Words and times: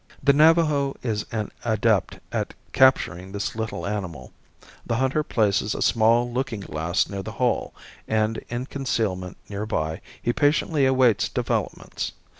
The 0.23 0.33
Navajo 0.33 0.97
is 1.03 1.27
an 1.31 1.51
adept 1.63 2.17
at 2.31 2.55
capturing 2.73 3.31
this 3.33 3.55
little 3.55 3.85
animal. 3.85 4.33
The 4.83 4.95
hunter 4.95 5.21
places 5.21 5.75
a 5.75 5.81
small 5.83 6.33
looking 6.33 6.61
glass 6.61 7.07
near 7.07 7.21
the 7.21 7.33
hole 7.33 7.71
and, 8.07 8.37
in 8.49 8.65
concealment 8.65 9.37
near 9.47 9.67
by, 9.67 10.01
he 10.19 10.33
patiently 10.33 10.87
awaits 10.87 11.29
developments. 11.29 12.13